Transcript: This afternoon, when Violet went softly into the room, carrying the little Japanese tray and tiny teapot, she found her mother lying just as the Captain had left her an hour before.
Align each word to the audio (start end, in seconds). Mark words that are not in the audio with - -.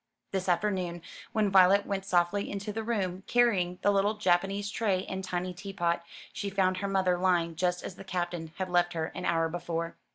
This 0.31 0.49
afternoon, 0.49 1.03
when 1.31 1.51
Violet 1.51 1.85
went 1.85 2.05
softly 2.07 2.49
into 2.49 2.73
the 2.73 2.81
room, 2.81 3.21
carrying 3.27 3.77
the 3.83 3.91
little 3.91 4.15
Japanese 4.15 4.71
tray 4.71 5.05
and 5.05 5.23
tiny 5.23 5.53
teapot, 5.53 6.03
she 6.33 6.49
found 6.49 6.77
her 6.77 6.87
mother 6.87 7.19
lying 7.19 7.55
just 7.55 7.83
as 7.83 7.93
the 7.97 8.03
Captain 8.03 8.51
had 8.57 8.67
left 8.67 8.93
her 8.93 9.11
an 9.13 9.25
hour 9.25 9.47
before. 9.47 9.95